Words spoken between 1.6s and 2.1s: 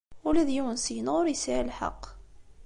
lḥeqq.